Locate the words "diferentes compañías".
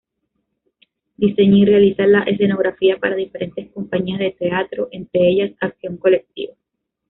3.15-4.17